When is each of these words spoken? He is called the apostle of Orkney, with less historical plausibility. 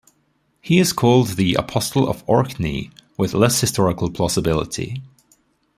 He 0.61 0.79
is 0.79 0.93
called 0.93 1.35
the 1.37 1.53
apostle 1.53 2.09
of 2.09 2.23
Orkney, 2.25 2.89
with 3.19 3.35
less 3.35 3.61
historical 3.61 4.09
plausibility. 4.09 5.03